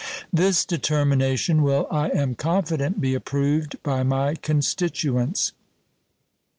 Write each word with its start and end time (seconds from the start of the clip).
This 0.33 0.65
determination 0.65 1.61
will, 1.61 1.85
I 1.91 2.09
am 2.09 2.33
confident, 2.33 2.99
be 2.99 3.13
approved 3.13 3.75
by 3.83 4.01
my 4.01 4.33
constituents. 4.33 5.51